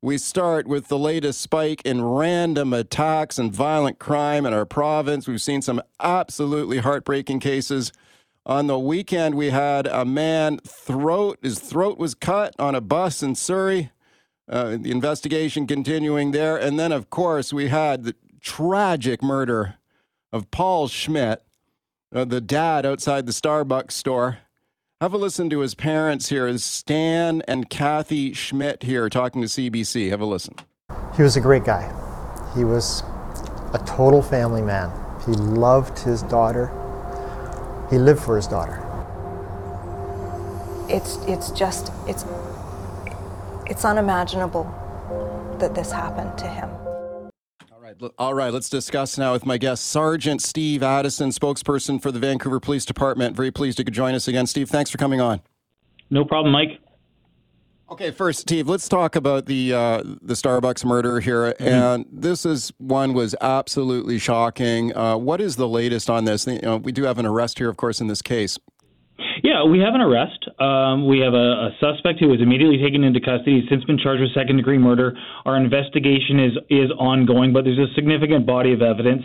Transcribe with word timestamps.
We 0.00 0.16
start 0.16 0.68
with 0.68 0.86
the 0.86 0.98
latest 0.98 1.40
spike 1.40 1.82
in 1.84 2.04
random 2.04 2.72
attacks 2.72 3.36
and 3.36 3.52
violent 3.52 3.98
crime 3.98 4.46
in 4.46 4.54
our 4.54 4.64
province. 4.64 5.26
We've 5.26 5.42
seen 5.42 5.60
some 5.60 5.82
absolutely 5.98 6.78
heartbreaking 6.78 7.40
cases. 7.40 7.92
On 8.46 8.68
the 8.68 8.78
weekend, 8.78 9.34
we 9.34 9.50
had 9.50 9.88
a 9.88 10.04
man 10.04 10.58
throat 10.58 11.40
his 11.42 11.58
throat 11.58 11.98
was 11.98 12.14
cut 12.14 12.54
on 12.60 12.76
a 12.76 12.80
bus 12.80 13.24
in 13.24 13.34
Surrey. 13.34 13.90
Uh, 14.48 14.78
the 14.80 14.92
investigation 14.92 15.66
continuing 15.66 16.30
there, 16.30 16.56
and 16.56 16.78
then 16.78 16.92
of 16.92 17.10
course 17.10 17.52
we 17.52 17.68
had 17.68 18.04
the 18.04 18.14
tragic 18.40 19.20
murder 19.20 19.74
of 20.32 20.50
Paul 20.52 20.86
Schmidt, 20.86 21.42
uh, 22.14 22.24
the 22.24 22.40
dad 22.40 22.86
outside 22.86 23.26
the 23.26 23.32
Starbucks 23.32 23.92
store. 23.92 24.38
Have 25.00 25.14
a 25.14 25.16
listen 25.16 25.48
to 25.50 25.60
his 25.60 25.76
parents 25.76 26.28
here, 26.28 26.58
Stan 26.58 27.40
and 27.46 27.70
Kathy 27.70 28.32
Schmidt 28.32 28.82
here 28.82 29.08
talking 29.08 29.40
to 29.42 29.46
CBC. 29.46 30.10
Have 30.10 30.20
a 30.20 30.26
listen. 30.26 30.56
He 31.14 31.22
was 31.22 31.36
a 31.36 31.40
great 31.40 31.64
guy. 31.64 31.86
He 32.56 32.64
was 32.64 33.04
a 33.74 33.78
total 33.86 34.22
family 34.22 34.60
man. 34.60 34.90
He 35.24 35.30
loved 35.34 36.00
his 36.00 36.22
daughter. 36.22 36.72
He 37.90 37.96
lived 37.96 38.20
for 38.20 38.34
his 38.34 38.48
daughter. 38.48 38.84
It's 40.88 41.18
it's 41.28 41.52
just 41.52 41.92
it's 42.08 42.24
it's 43.66 43.84
unimaginable 43.84 44.64
that 45.60 45.76
this 45.76 45.92
happened 45.92 46.36
to 46.38 46.48
him. 46.48 46.68
All 48.18 48.34
right, 48.34 48.52
let's 48.52 48.68
discuss 48.68 49.18
now 49.18 49.32
with 49.32 49.44
my 49.44 49.58
guest, 49.58 49.86
Sergeant 49.86 50.40
Steve 50.42 50.82
Addison, 50.82 51.30
spokesperson 51.30 52.00
for 52.00 52.12
the 52.12 52.18
Vancouver 52.18 52.60
Police 52.60 52.84
Department. 52.84 53.34
Very 53.34 53.50
pleased 53.50 53.78
you 53.78 53.84
could 53.84 53.94
join 53.94 54.14
us 54.14 54.28
again. 54.28 54.46
Steve, 54.46 54.68
thanks 54.68 54.90
for 54.90 54.98
coming 54.98 55.20
on. 55.20 55.40
No 56.10 56.24
problem, 56.24 56.52
Mike. 56.52 56.80
Okay, 57.90 58.10
first, 58.10 58.40
Steve, 58.40 58.68
let's 58.68 58.86
talk 58.88 59.16
about 59.16 59.46
the 59.46 59.72
uh, 59.72 60.02
the 60.20 60.34
Starbucks 60.34 60.84
murder 60.84 61.20
here. 61.20 61.52
Mm-hmm. 61.52 61.64
And 61.64 62.06
this 62.12 62.44
is 62.44 62.70
one 62.78 63.14
was 63.14 63.34
absolutely 63.40 64.18
shocking. 64.18 64.94
Uh, 64.94 65.16
what 65.16 65.40
is 65.40 65.56
the 65.56 65.66
latest 65.66 66.10
on 66.10 66.24
this? 66.24 66.46
You 66.46 66.60
know, 66.60 66.76
we 66.76 66.92
do 66.92 67.04
have 67.04 67.18
an 67.18 67.24
arrest 67.24 67.58
here, 67.58 67.70
of 67.70 67.78
course, 67.78 68.00
in 68.00 68.06
this 68.06 68.20
case. 68.20 68.58
Yeah, 69.42 69.64
we 69.64 69.78
have 69.80 69.94
an 69.94 70.00
arrest. 70.00 70.48
Um, 70.58 71.06
we 71.06 71.20
have 71.20 71.34
a, 71.34 71.70
a, 71.70 71.76
suspect 71.80 72.20
who 72.20 72.28
was 72.28 72.40
immediately 72.40 72.78
taken 72.82 73.04
into 73.04 73.20
custody. 73.20 73.60
He's 73.60 73.68
since 73.68 73.84
been 73.84 73.98
charged 73.98 74.20
with 74.20 74.34
second 74.34 74.56
degree 74.56 74.78
murder. 74.78 75.16
Our 75.44 75.56
investigation 75.56 76.40
is 76.40 76.52
is 76.70 76.90
ongoing, 76.98 77.52
but 77.52 77.64
there's 77.64 77.78
a 77.78 77.92
significant 77.94 78.46
body 78.46 78.72
of 78.72 78.82
evidence 78.82 79.22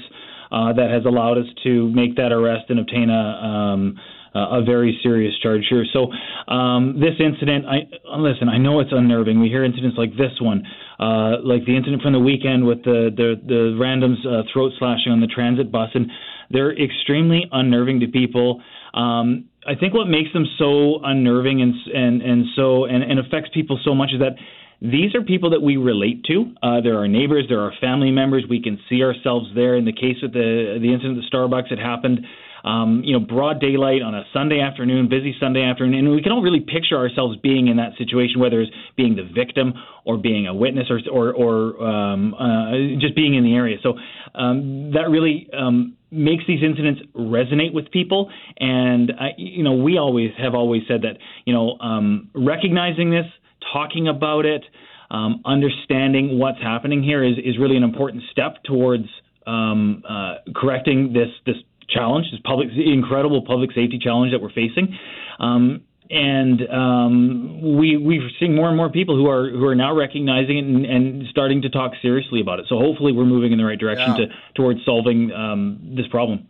uh, 0.51 0.73
that 0.73 0.89
has 0.91 1.05
allowed 1.05 1.37
us 1.37 1.47
to 1.63 1.89
make 1.91 2.15
that 2.17 2.31
arrest 2.31 2.69
and 2.69 2.79
obtain 2.79 3.09
a. 3.09 3.21
Um, 3.21 3.99
a 4.35 4.63
very 4.63 4.99
serious 5.03 5.33
charge 5.43 5.61
here. 5.69 5.85
So 5.93 6.11
um, 6.51 6.99
this 6.99 7.13
incident, 7.19 7.65
I 7.67 7.85
listen. 8.17 8.49
I 8.49 8.57
know 8.57 8.79
it's 8.79 8.89
unnerving. 8.91 9.39
We 9.39 9.47
hear 9.47 9.63
incidents 9.63 9.95
like 9.95 10.09
this 10.17 10.31
one, 10.41 10.63
uh, 10.99 11.37
like 11.43 11.65
the 11.65 11.77
incident 11.77 12.01
from 12.01 12.13
the 12.13 12.19
weekend 12.19 12.65
with 12.65 12.83
the 12.83 13.11
the, 13.15 13.35
the 13.45 13.77
randoms 13.79 14.25
uh, 14.25 14.41
throat 14.51 14.71
slashing 14.79 15.11
on 15.11 15.21
the 15.21 15.27
transit 15.27 15.71
bus, 15.71 15.89
and 15.93 16.09
they're 16.49 16.75
extremely 16.75 17.45
unnerving 17.51 17.99
to 17.99 18.07
people. 18.07 18.63
Um, 18.95 19.45
I 19.65 19.75
think 19.75 19.93
what 19.93 20.07
makes 20.07 20.31
them 20.33 20.45
so 20.57 20.99
unnerving 21.03 21.61
and 21.61 21.73
and 21.93 22.21
and 22.21 22.45
so 22.55 22.85
and, 22.85 23.03
and 23.03 23.19
affects 23.19 23.49
people 23.53 23.79
so 23.83 23.95
much 23.95 24.11
is 24.13 24.19
that 24.19 24.35
these 24.81 25.15
are 25.15 25.21
people 25.21 25.51
that 25.51 25.61
we 25.61 25.77
relate 25.77 26.25
to. 26.25 26.53
Uh, 26.61 26.81
they're 26.81 26.97
our 26.97 27.07
neighbors, 27.07 27.45
they're 27.47 27.61
our 27.61 27.73
family 27.79 28.11
members. 28.11 28.43
We 28.49 28.61
can 28.61 28.77
see 28.89 29.01
ourselves 29.01 29.47
there. 29.55 29.77
In 29.77 29.85
the 29.85 29.93
case 29.93 30.17
of 30.23 30.33
the 30.33 30.77
the 30.81 30.93
incident 30.93 31.23
at 31.23 31.31
Starbucks, 31.31 31.71
it 31.71 31.79
happened, 31.79 32.25
um, 32.63 33.01
you 33.03 33.17
know, 33.17 33.19
broad 33.19 33.59
daylight 33.59 34.01
on 34.01 34.15
a 34.15 34.23
Sunday 34.33 34.59
afternoon, 34.61 35.09
busy 35.09 35.35
Sunday 35.39 35.63
afternoon, 35.63 36.05
and 36.05 36.15
we 36.15 36.21
can 36.21 36.31
all 36.31 36.41
really 36.41 36.61
picture 36.61 36.97
ourselves 36.97 37.37
being 37.43 37.67
in 37.67 37.77
that 37.77 37.91
situation, 37.97 38.39
whether 38.39 38.61
it's 38.61 38.71
being 38.95 39.15
the 39.15 39.23
victim 39.23 39.73
or 40.05 40.17
being 40.17 40.47
a 40.47 40.53
witness 40.53 40.87
or 40.89 40.99
or, 41.11 41.33
or 41.33 41.85
um, 41.85 42.33
uh, 42.33 42.99
just 42.99 43.15
being 43.15 43.35
in 43.35 43.43
the 43.43 43.53
area. 43.53 43.77
So 43.83 43.95
um, 44.35 44.91
that 44.93 45.09
really 45.09 45.49
um, 45.57 45.97
makes 46.09 46.45
these 46.47 46.63
incidents 46.63 47.01
resonate 47.15 47.73
with 47.73 47.91
people. 47.91 48.31
And 48.57 49.11
uh, 49.11 49.35
you 49.37 49.63
know, 49.63 49.73
we 49.73 49.97
always 49.97 50.31
have 50.37 50.55
always 50.55 50.83
said 50.87 51.01
that 51.01 51.17
you 51.45 51.53
know, 51.53 51.77
um, 51.79 52.29
recognizing 52.33 53.11
this, 53.11 53.25
talking 53.73 54.07
about 54.07 54.45
it, 54.45 54.63
um, 55.11 55.41
understanding 55.45 56.39
what's 56.39 56.61
happening 56.61 57.03
here 57.03 57.23
is 57.23 57.37
is 57.37 57.57
really 57.59 57.75
an 57.75 57.83
important 57.83 58.23
step 58.31 58.63
towards 58.63 59.05
um, 59.45 60.03
uh, 60.07 60.35
correcting 60.55 61.13
this 61.13 61.29
this 61.45 61.57
challenge, 61.93 62.27
this 62.31 62.39
public 62.43 62.69
incredible 62.75 63.43
public 63.43 63.71
safety 63.71 63.99
challenge 63.99 64.31
that 64.31 64.41
we're 64.41 64.49
facing. 64.51 64.97
Um, 65.39 65.83
and 66.09 66.61
um, 66.69 67.77
we 67.77 67.97
we're 67.97 68.29
seeing 68.39 68.55
more 68.55 68.67
and 68.67 68.77
more 68.77 68.89
people 68.89 69.15
who 69.15 69.29
are 69.29 69.49
who 69.49 69.65
are 69.65 69.75
now 69.75 69.95
recognizing 69.95 70.57
it 70.57 70.65
and, 70.65 70.85
and 70.85 71.23
starting 71.29 71.61
to 71.61 71.69
talk 71.69 71.93
seriously 72.01 72.41
about 72.41 72.59
it. 72.59 72.65
So 72.67 72.77
hopefully, 72.77 73.13
we're 73.13 73.25
moving 73.25 73.51
in 73.51 73.57
the 73.57 73.65
right 73.65 73.79
direction 73.79 74.15
yeah. 74.17 74.25
to 74.25 74.33
towards 74.55 74.83
solving 74.85 75.31
um, 75.31 75.93
this 75.95 76.07
problem. 76.07 76.47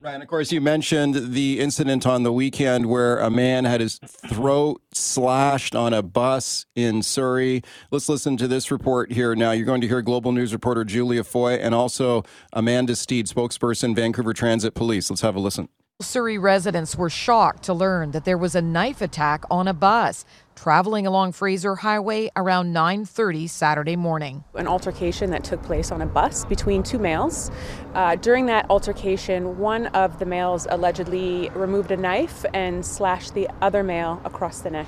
Right, 0.00 0.14
and 0.14 0.22
of 0.22 0.28
course, 0.28 0.52
you 0.52 0.60
mentioned 0.60 1.32
the 1.32 1.58
incident 1.58 2.06
on 2.06 2.22
the 2.22 2.32
weekend 2.32 2.86
where 2.86 3.18
a 3.18 3.30
man 3.30 3.64
had 3.64 3.80
his 3.80 3.98
throat 3.98 4.80
slashed 4.92 5.74
on 5.74 5.92
a 5.92 6.02
bus 6.02 6.66
in 6.76 7.02
Surrey. 7.02 7.62
Let's 7.90 8.08
listen 8.08 8.36
to 8.36 8.46
this 8.46 8.70
report 8.70 9.10
here 9.10 9.34
now. 9.34 9.50
You're 9.50 9.66
going 9.66 9.80
to 9.80 9.88
hear 9.88 10.00
Global 10.00 10.30
News 10.30 10.52
reporter 10.52 10.84
Julia 10.84 11.24
Foy 11.24 11.54
and 11.54 11.74
also 11.74 12.22
Amanda 12.52 12.94
Steed, 12.94 13.26
spokesperson, 13.26 13.96
Vancouver 13.96 14.32
Transit 14.32 14.74
Police. 14.74 15.10
Let's 15.10 15.22
have 15.22 15.34
a 15.34 15.40
listen. 15.40 15.68
Surrey 16.00 16.38
residents 16.38 16.94
were 16.94 17.10
shocked 17.10 17.64
to 17.64 17.74
learn 17.74 18.12
that 18.12 18.24
there 18.24 18.38
was 18.38 18.54
a 18.54 18.62
knife 18.62 19.02
attack 19.02 19.42
on 19.50 19.66
a 19.66 19.74
bus 19.74 20.24
traveling 20.54 21.08
along 21.08 21.32
Fraser 21.32 21.74
Highway 21.74 22.30
around 22.36 22.72
9:30 22.72 23.48
Saturday 23.48 23.96
morning. 23.96 24.44
An 24.54 24.68
altercation 24.68 25.30
that 25.30 25.42
took 25.42 25.60
place 25.64 25.90
on 25.90 26.00
a 26.00 26.06
bus 26.06 26.44
between 26.44 26.84
two 26.84 27.00
males. 27.00 27.50
Uh, 27.94 28.14
during 28.14 28.46
that 28.46 28.66
altercation, 28.70 29.58
one 29.58 29.88
of 29.88 30.20
the 30.20 30.24
males 30.24 30.68
allegedly 30.70 31.50
removed 31.52 31.90
a 31.90 31.96
knife 31.96 32.44
and 32.54 32.86
slashed 32.86 33.34
the 33.34 33.48
other 33.60 33.82
male 33.82 34.20
across 34.24 34.60
the 34.60 34.70
neck. 34.70 34.86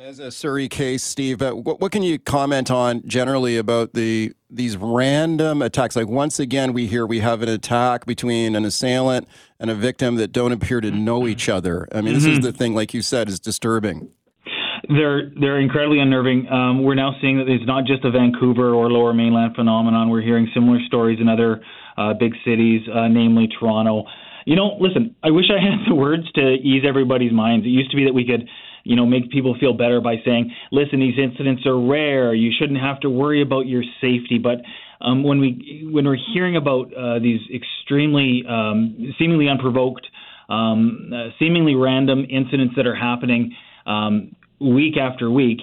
As 0.00 0.18
a 0.18 0.30
Surrey 0.30 0.66
case, 0.66 1.02
Steve, 1.02 1.42
uh, 1.42 1.52
what, 1.52 1.78
what, 1.78 1.92
can 1.92 2.02
you 2.02 2.18
comment 2.18 2.70
on 2.70 3.06
generally 3.06 3.58
about 3.58 3.92
the 3.92 4.32
these 4.48 4.78
random 4.78 5.60
attacks? 5.60 5.94
Like 5.94 6.08
once 6.08 6.40
again, 6.40 6.72
we 6.72 6.86
hear 6.86 7.06
we 7.06 7.20
have 7.20 7.42
an 7.42 7.50
attack 7.50 8.06
between 8.06 8.56
an 8.56 8.64
assailant 8.64 9.28
and 9.58 9.70
a 9.70 9.74
victim 9.74 10.14
that 10.14 10.32
don't 10.32 10.52
appear 10.52 10.80
to 10.80 10.90
know 10.90 11.28
each 11.28 11.50
other. 11.50 11.86
I 11.92 12.00
mean, 12.00 12.14
mm-hmm. 12.14 12.14
this 12.14 12.24
is 12.24 12.38
mm-hmm. 12.38 12.46
the 12.46 12.52
thing, 12.54 12.74
like 12.74 12.94
you 12.94 13.02
said, 13.02 13.28
is 13.28 13.38
disturbing. 13.38 14.10
They're 14.88 15.32
they're 15.38 15.60
incredibly 15.60 16.00
unnerving. 16.00 16.48
Um, 16.48 16.82
we're 16.82 16.94
now 16.94 17.14
seeing 17.20 17.36
that 17.36 17.50
it's 17.50 17.66
not 17.66 17.84
just 17.84 18.02
a 18.02 18.10
Vancouver 18.10 18.72
or 18.72 18.90
Lower 18.90 19.12
Mainland 19.12 19.54
phenomenon. 19.54 20.08
We're 20.08 20.22
hearing 20.22 20.48
similar 20.54 20.78
stories 20.86 21.18
in 21.20 21.28
other 21.28 21.62
uh, 21.98 22.14
big 22.14 22.32
cities, 22.42 22.80
uh, 22.88 23.08
namely 23.08 23.48
Toronto. 23.48 24.04
You 24.46 24.56
know, 24.56 24.78
listen, 24.80 25.14
I 25.22 25.30
wish 25.30 25.50
I 25.50 25.60
had 25.62 25.78
the 25.90 25.94
words 25.94 26.32
to 26.36 26.54
ease 26.54 26.84
everybody's 26.88 27.32
minds. 27.32 27.66
It 27.66 27.68
used 27.68 27.90
to 27.90 27.98
be 27.98 28.06
that 28.06 28.14
we 28.14 28.24
could 28.24 28.48
you 28.84 28.96
know, 28.96 29.06
make 29.06 29.30
people 29.30 29.56
feel 29.58 29.72
better 29.74 30.00
by 30.00 30.16
saying, 30.24 30.52
listen, 30.72 31.00
these 31.00 31.18
incidents 31.18 31.66
are 31.66 31.78
rare. 31.78 32.34
You 32.34 32.50
shouldn't 32.58 32.80
have 32.80 33.00
to 33.00 33.10
worry 33.10 33.42
about 33.42 33.66
your 33.66 33.82
safety. 34.00 34.38
But 34.42 34.62
um, 35.00 35.22
when 35.22 35.40
we 35.40 35.88
when 35.90 36.04
we're 36.04 36.18
hearing 36.34 36.56
about 36.56 36.92
uh, 36.94 37.18
these 37.18 37.40
extremely 37.54 38.44
um, 38.48 39.14
seemingly 39.18 39.48
unprovoked, 39.48 40.06
um, 40.48 41.10
uh, 41.14 41.30
seemingly 41.38 41.74
random 41.74 42.26
incidents 42.28 42.74
that 42.76 42.86
are 42.86 42.96
happening 42.96 43.54
um, 43.86 44.34
week 44.60 44.96
after 44.96 45.30
week, 45.30 45.60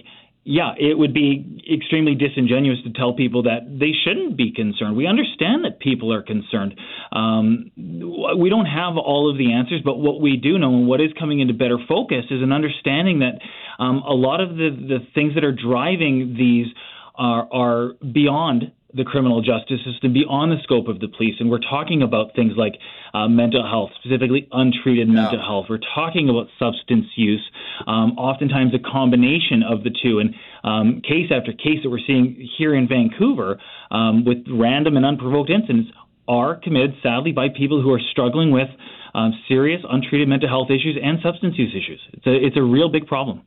yeah, 0.49 0.71
it 0.79 0.97
would 0.97 1.13
be 1.13 1.61
extremely 1.69 2.15
disingenuous 2.15 2.79
to 2.85 2.93
tell 2.93 3.11
people 3.13 3.43
that 3.43 3.67
they 3.67 3.91
shouldn't 3.91 4.37
be 4.37 4.53
concerned. 4.53 4.95
We 4.95 5.05
understand 5.05 5.65
that 5.65 5.81
people 5.81 6.13
are 6.13 6.21
concerned. 6.21 6.73
Um, 7.11 7.71
we 7.75 8.49
don't 8.49 8.65
have 8.65 8.95
all 8.95 9.29
of 9.29 9.37
the 9.37 9.51
answers, 9.51 9.81
but 9.83 9.99
what 9.99 10.21
we 10.21 10.37
do 10.37 10.57
know 10.57 10.73
and 10.73 10.87
what 10.87 11.01
is 11.01 11.11
coming 11.19 11.41
into 11.41 11.53
better 11.53 11.77
focus 11.85 12.23
is 12.31 12.41
an 12.41 12.53
understanding 12.53 13.19
that 13.19 13.41
um, 13.77 14.01
a 14.07 14.13
lot 14.13 14.39
of 14.39 14.51
the, 14.51 14.69
the 14.71 14.99
things 15.13 15.35
that 15.35 15.43
are 15.43 15.51
driving 15.51 16.35
these 16.37 16.67
are, 17.15 17.49
are 17.51 17.91
beyond 18.13 18.71
the 18.93 19.03
criminal 19.03 19.41
justice 19.41 19.79
system 19.85 20.13
beyond 20.13 20.51
the 20.51 20.61
scope 20.63 20.87
of 20.87 20.99
the 20.99 21.07
police. 21.09 21.35
And 21.39 21.49
we're 21.49 21.59
talking 21.59 22.01
about 22.01 22.33
things 22.35 22.53
like 22.55 22.79
uh, 23.13 23.27
mental 23.27 23.67
health, 23.67 23.91
specifically 23.99 24.47
untreated 24.51 25.07
yeah. 25.07 25.13
mental 25.13 25.39
health. 25.39 25.65
We're 25.69 25.79
talking 25.93 26.29
about 26.29 26.47
substance 26.57 27.05
use, 27.15 27.43
um, 27.85 28.17
oftentimes 28.17 28.73
a 28.73 28.79
combination 28.79 29.61
of 29.63 29.83
the 29.83 29.91
two. 30.01 30.19
And 30.19 30.33
um, 30.63 31.01
case 31.01 31.31
after 31.31 31.51
case 31.51 31.83
that 31.83 31.89
we're 31.89 32.05
seeing 32.07 32.49
here 32.57 32.75
in 32.75 32.87
Vancouver 32.87 33.59
um, 33.91 34.23
with 34.23 34.45
random 34.49 34.95
and 34.95 35.05
unprovoked 35.05 35.49
incidents 35.49 35.91
are 36.27 36.55
committed, 36.55 36.95
sadly, 37.03 37.31
by 37.31 37.47
people 37.49 37.81
who 37.81 37.91
are 37.93 38.01
struggling 38.11 38.51
with 38.51 38.67
um, 39.13 39.33
serious 39.47 39.81
untreated 39.89 40.27
mental 40.27 40.47
health 40.47 40.69
issues 40.69 40.97
and 41.01 41.19
substance 41.21 41.55
use 41.57 41.73
issues. 41.75 41.99
It's 42.13 42.25
a, 42.25 42.45
it's 42.45 42.57
a 42.57 42.63
real 42.63 42.89
big 42.89 43.07
problem. 43.07 43.41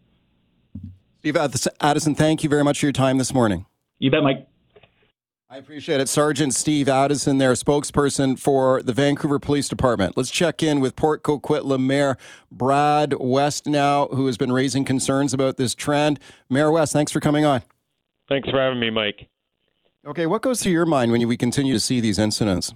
Steve 1.20 1.36
Addison, 1.36 2.14
thank 2.14 2.42
you 2.42 2.48
very 2.48 2.64
much 2.64 2.80
for 2.80 2.86
your 2.86 2.92
time 2.92 3.18
this 3.18 3.32
morning. 3.34 3.66
You 3.98 4.10
bet, 4.10 4.22
Mike. 4.22 4.46
I 5.52 5.56
appreciate 5.56 6.00
it. 6.00 6.08
Sergeant 6.08 6.54
Steve 6.54 6.88
Addison, 6.88 7.38
there, 7.38 7.52
spokesperson 7.54 8.38
for 8.38 8.84
the 8.84 8.92
Vancouver 8.92 9.40
Police 9.40 9.68
Department. 9.68 10.16
Let's 10.16 10.30
check 10.30 10.62
in 10.62 10.78
with 10.78 10.94
Port 10.94 11.24
Coquitlam 11.24 11.86
Mayor 11.86 12.16
Brad 12.52 13.14
West 13.18 13.66
now, 13.66 14.06
who 14.08 14.26
has 14.26 14.36
been 14.36 14.52
raising 14.52 14.84
concerns 14.84 15.34
about 15.34 15.56
this 15.56 15.74
trend. 15.74 16.20
Mayor 16.48 16.70
West, 16.70 16.92
thanks 16.92 17.10
for 17.10 17.18
coming 17.18 17.44
on. 17.44 17.62
Thanks 18.28 18.48
for 18.48 18.60
having 18.60 18.78
me, 18.78 18.90
Mike. 18.90 19.28
Okay, 20.06 20.26
what 20.26 20.40
goes 20.40 20.62
through 20.62 20.70
your 20.70 20.86
mind 20.86 21.10
when 21.10 21.20
you, 21.20 21.26
we 21.26 21.36
continue 21.36 21.72
to 21.72 21.80
see 21.80 21.98
these 21.98 22.20
incidents? 22.20 22.72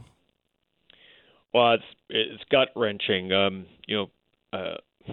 Well, 1.53 1.75
it's 1.75 1.85
it's 2.11 2.43
gut 2.51 2.71
wrenching. 2.75 3.31
Um, 3.31 3.67
you 3.87 3.97
know, 3.97 4.59
uh, 4.59 5.13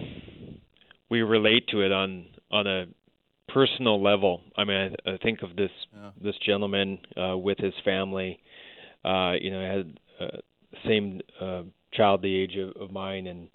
we 1.08 1.22
relate 1.22 1.68
to 1.68 1.82
it 1.82 1.92
on 1.92 2.26
on 2.50 2.66
a 2.66 2.86
personal 3.52 4.02
level. 4.02 4.40
I 4.56 4.64
mean, 4.64 4.94
I, 5.06 5.10
I 5.12 5.16
think 5.18 5.42
of 5.42 5.56
this 5.56 5.70
yeah. 5.94 6.10
this 6.22 6.34
gentleman 6.44 6.98
uh, 7.16 7.36
with 7.36 7.58
his 7.58 7.74
family. 7.84 8.40
Uh, 9.04 9.32
you 9.40 9.50
know, 9.50 9.60
had 9.60 9.98
uh, 10.20 10.36
same 10.86 11.20
uh, 11.40 11.62
child 11.92 12.22
the 12.22 12.34
age 12.34 12.56
of, 12.56 12.80
of 12.80 12.92
mine, 12.92 13.26
and 13.26 13.48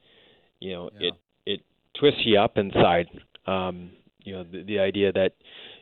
you 0.59 0.73
know, 0.73 0.89
yeah. 0.99 1.09
it 1.09 1.13
it 1.45 1.61
twists 1.99 2.21
you 2.25 2.39
up 2.39 2.57
inside. 2.57 3.07
Um, 3.45 3.91
you 4.23 4.33
know, 4.33 4.43
the, 4.43 4.63
the 4.63 4.79
idea 4.79 5.13
that 5.13 5.35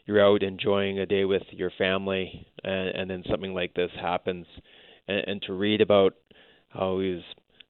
you're 0.05 0.23
out 0.23 0.43
enjoying 0.43 0.99
a 0.99 1.05
day 1.05 1.25
with 1.25 1.41
your 1.49 1.71
family, 1.77 2.47
and, 2.63 2.89
and 2.89 3.09
then 3.09 3.23
something 3.29 3.55
like 3.55 3.73
this 3.73 3.89
happens, 3.99 4.45
and, 5.07 5.23
and 5.27 5.41
to 5.43 5.53
read 5.53 5.81
about 5.81 6.13
how 6.69 6.99
he 6.99 7.15
was 7.15 7.23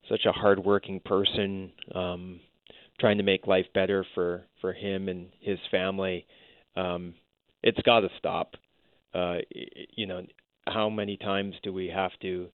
such 0.09 0.25
a 0.25 0.31
hardworking 0.31 0.99
person, 0.99 1.71
um, 1.93 2.39
trying 2.99 3.17
to 3.17 3.23
make 3.23 3.47
life 3.47 3.65
better 3.73 4.05
for 4.13 4.45
for 4.61 4.73
him 4.73 5.09
and 5.09 5.27
his 5.39 5.59
family. 5.71 6.25
Um, 6.75 7.13
it's 7.63 7.81
got 7.81 8.01
to 8.01 8.09
stop. 8.17 8.55
Uh, 9.13 9.37
you 9.93 10.05
know, 10.05 10.21
how 10.67 10.89
many 10.89 11.17
times 11.17 11.55
do 11.63 11.71
we 11.73 11.87
have 11.87 12.11
to 12.21 12.47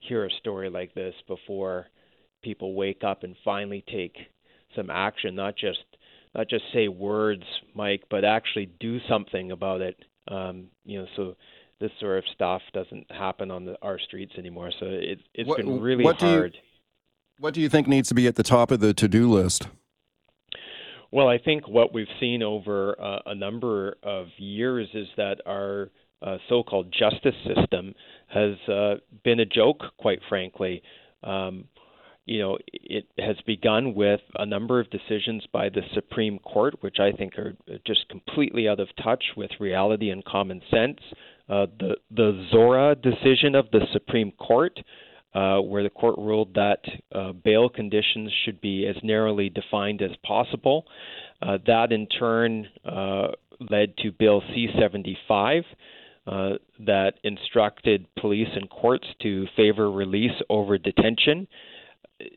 hear 0.00 0.24
a 0.24 0.30
story 0.40 0.68
like 0.68 0.94
this 0.94 1.14
before 1.26 1.86
people 2.42 2.74
wake 2.74 3.02
up 3.04 3.22
and 3.22 3.36
finally 3.44 3.84
take 3.90 4.16
some 4.76 4.90
action, 4.90 5.34
not 5.34 5.56
just 5.56 5.84
not 6.34 6.48
just 6.48 6.64
say 6.72 6.88
words, 6.88 7.44
Mike, 7.74 8.02
but 8.10 8.24
actually 8.24 8.70
do 8.80 8.98
something 9.08 9.52
about 9.52 9.80
it. 9.80 9.96
Um, 10.28 10.66
you 10.84 11.00
know, 11.00 11.06
so 11.16 11.36
this 11.80 11.90
sort 12.00 12.18
of 12.18 12.24
stuff 12.34 12.62
doesn't 12.72 13.10
happen 13.10 13.50
on 13.50 13.64
the, 13.64 13.76
our 13.82 13.98
streets 13.98 14.32
anymore. 14.38 14.72
So 14.80 14.86
it, 14.86 15.20
it's 15.32 15.48
what, 15.48 15.58
been 15.58 15.80
really 15.80 16.04
hard. 16.04 16.54
You, 16.54 16.60
what 17.38 17.54
do 17.54 17.60
you 17.60 17.68
think 17.68 17.88
needs 17.88 18.08
to 18.08 18.14
be 18.14 18.26
at 18.26 18.36
the 18.36 18.42
top 18.42 18.70
of 18.70 18.80
the 18.80 18.94
to-do 18.94 19.30
list? 19.30 19.68
Well, 21.10 21.28
I 21.28 21.38
think 21.38 21.68
what 21.68 21.94
we've 21.94 22.06
seen 22.18 22.42
over 22.42 23.00
uh, 23.00 23.20
a 23.26 23.34
number 23.34 23.96
of 24.02 24.26
years 24.36 24.88
is 24.94 25.06
that 25.16 25.36
our 25.46 25.90
uh, 26.22 26.38
so-called 26.48 26.92
justice 26.98 27.36
system 27.46 27.94
has 28.28 28.56
uh, 28.68 28.94
been 29.22 29.40
a 29.40 29.46
joke, 29.46 29.82
quite 29.96 30.18
frankly. 30.28 30.82
Um, 31.22 31.66
you 32.26 32.40
know, 32.40 32.58
it 32.72 33.06
has 33.18 33.36
begun 33.46 33.94
with 33.94 34.20
a 34.36 34.46
number 34.46 34.80
of 34.80 34.88
decisions 34.90 35.44
by 35.52 35.68
the 35.68 35.82
Supreme 35.94 36.38
Court, 36.38 36.74
which 36.80 36.96
I 36.98 37.12
think 37.12 37.38
are 37.38 37.52
just 37.86 38.08
completely 38.08 38.66
out 38.66 38.80
of 38.80 38.88
touch 39.02 39.22
with 39.36 39.50
reality 39.60 40.10
and 40.10 40.24
common 40.24 40.62
sense. 40.70 40.98
Uh, 41.48 41.66
the 41.78 41.96
the 42.10 42.46
Zora 42.50 42.94
decision 42.94 43.54
of 43.54 43.70
the 43.70 43.86
Supreme 43.92 44.32
Court, 44.32 44.80
uh, 45.34 45.58
where 45.58 45.82
the 45.82 45.90
court 45.90 46.16
ruled 46.18 46.54
that 46.54 46.80
uh, 47.14 47.32
bail 47.32 47.68
conditions 47.68 48.32
should 48.44 48.60
be 48.60 48.86
as 48.86 48.96
narrowly 49.02 49.48
defined 49.48 50.02
as 50.02 50.12
possible. 50.24 50.86
Uh, 51.42 51.58
that 51.66 51.92
in 51.92 52.06
turn 52.06 52.66
uh, 52.84 53.28
led 53.70 53.96
to 53.98 54.12
Bill 54.12 54.42
C 54.54 54.68
75. 54.78 55.64
Uh, 56.26 56.52
that 56.78 57.12
instructed 57.22 58.06
police 58.18 58.48
and 58.54 58.70
courts 58.70 59.06
to 59.20 59.46
favor 59.56 59.90
release 59.90 60.32
over 60.48 60.78
detention 60.78 61.46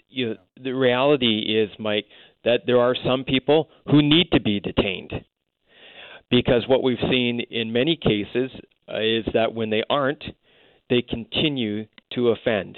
you 0.10 0.30
know, 0.30 0.36
the 0.62 0.72
reality 0.72 1.40
is, 1.40 1.70
Mike, 1.80 2.06
that 2.44 2.62
there 2.66 2.80
are 2.80 2.96
some 3.06 3.24
people 3.24 3.70
who 3.90 4.02
need 4.02 4.32
to 4.32 4.40
be 4.40 4.60
detained. 4.60 5.12
Because 6.30 6.68
what 6.68 6.84
we've 6.84 6.98
seen 7.10 7.42
in 7.50 7.72
many 7.72 7.96
cases 7.96 8.52
is 8.90 9.26
that 9.34 9.54
when 9.54 9.70
they 9.70 9.84
aren't, 9.90 10.24
they 10.90 11.02
continue 11.02 11.86
to 12.14 12.30
offend. 12.30 12.78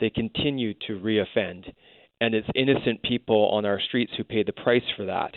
They 0.00 0.10
continue 0.10 0.74
to 0.86 0.98
reoffend. 1.00 1.72
And 2.20 2.34
it's 2.34 2.48
innocent 2.54 3.02
people 3.02 3.48
on 3.52 3.64
our 3.64 3.80
streets 3.80 4.12
who 4.16 4.24
pay 4.24 4.42
the 4.42 4.52
price 4.52 4.82
for 4.96 5.06
that. 5.06 5.34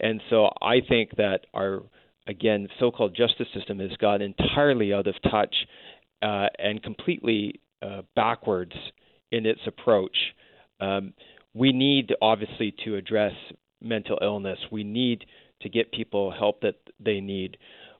And 0.00 0.20
so 0.30 0.50
I 0.62 0.80
think 0.86 1.16
that 1.16 1.40
our, 1.54 1.82
again, 2.26 2.68
so 2.78 2.90
called 2.90 3.14
justice 3.16 3.48
system 3.54 3.78
has 3.80 3.96
got 3.98 4.22
entirely 4.22 4.92
out 4.92 5.06
of 5.06 5.14
touch 5.30 5.54
uh, 6.22 6.46
and 6.58 6.82
completely 6.82 7.60
uh, 7.82 8.02
backwards 8.14 8.72
in 9.30 9.46
its 9.46 9.60
approach. 9.66 10.16
Um, 10.80 11.12
we 11.54 11.72
need, 11.72 12.14
obviously, 12.20 12.74
to 12.84 12.96
address 12.96 13.32
mental 13.80 14.18
illness. 14.20 14.58
We 14.70 14.84
need 14.84 15.24
to 15.62 15.68
get 15.68 15.92
people 15.92 16.30
help 16.30 16.60
that 16.60 16.76
they 17.00 17.20
need. 17.20 17.56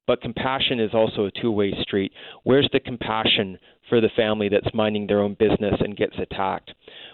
But 0.06 0.20
compassion 0.20 0.80
is 0.80 0.90
also 0.94 1.26
a 1.26 1.30
two 1.30 1.50
way 1.50 1.72
street. 1.82 2.12
Where's 2.44 2.68
the 2.72 2.80
compassion 2.80 3.58
for 3.88 4.00
the 4.00 4.10
family 4.16 4.48
that's 4.48 4.72
minding 4.74 5.06
their 5.06 5.20
own 5.20 5.34
business 5.34 5.74
and 5.80 5.96
gets 5.96 6.16
attacked? 6.18 6.72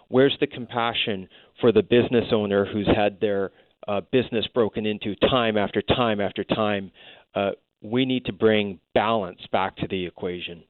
Where's 0.09 0.37
the 0.41 0.47
compassion 0.47 1.29
for 1.61 1.73
the 1.73 1.83
business 1.83 2.27
owner 2.33 2.65
who's 2.65 2.89
had 2.95 3.21
their 3.21 3.51
uh, 3.89 4.03
business 4.13 4.47
broken 4.55 4.87
into 4.87 5.15
time 5.17 5.57
after 5.57 5.83
time 5.83 6.21
after 6.21 6.45
time? 6.45 6.91
Uh, 7.35 7.53
we 7.81 8.05
need 8.05 8.27
to 8.27 8.33
bring 8.33 8.79
balance 8.95 9.41
back 9.51 9.77
to 9.77 9.89
the 9.89 10.07
equation. 10.07 10.63